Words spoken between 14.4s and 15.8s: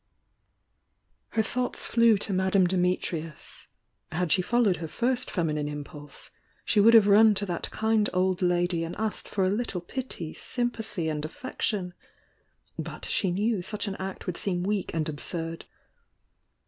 weak and absurd.